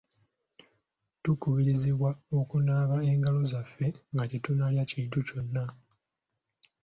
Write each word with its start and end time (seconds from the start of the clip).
Tukubirizibwa 1.23 2.09
okunaaba 2.39 2.97
engalo 3.11 3.41
zaffe 3.51 3.87
nga 4.13 4.23
tetunnalya 4.31 4.83
kintu 4.91 5.17
kyonna. 5.27 5.63